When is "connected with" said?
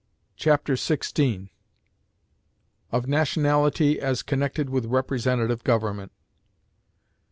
4.23-4.87